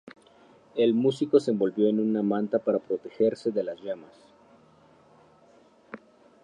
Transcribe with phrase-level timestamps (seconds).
[0.75, 4.33] El músico se envolvió en una manta para protegerse de las llamas.